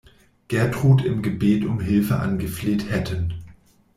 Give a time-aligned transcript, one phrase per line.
[0.47, 3.35] Gertrud im Gebet um Hilfe angefleht hätten.